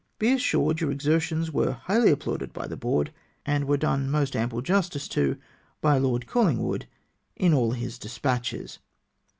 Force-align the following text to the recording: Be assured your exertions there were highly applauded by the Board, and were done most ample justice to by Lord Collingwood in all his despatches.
Be 0.17 0.31
assured 0.33 0.81
your 0.81 0.89
exertions 0.89 1.51
there 1.51 1.53
were 1.53 1.71
highly 1.73 2.09
applauded 2.09 2.51
by 2.53 2.65
the 2.65 2.75
Board, 2.75 3.13
and 3.45 3.65
were 3.67 3.77
done 3.77 4.09
most 4.09 4.35
ample 4.35 4.59
justice 4.63 5.07
to 5.09 5.37
by 5.79 5.99
Lord 5.99 6.25
Collingwood 6.25 6.87
in 7.35 7.53
all 7.53 7.73
his 7.73 7.99
despatches. 7.99 8.79